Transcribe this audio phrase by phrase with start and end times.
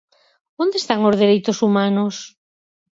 [0.63, 2.15] ¿Onde están os dereitos humanos?